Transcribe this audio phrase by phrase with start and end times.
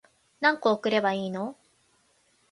[0.39, 1.55] 何個送ればいいの